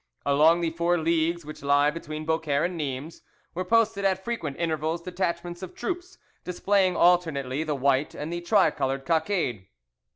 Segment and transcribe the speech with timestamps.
[0.25, 3.21] Along the four leagues which lie between Beaucaire and Nimes
[3.53, 9.05] were posted at frequent intervals detachments of troops displaying alternately the white and the tricoloured
[9.05, 9.67] cockade.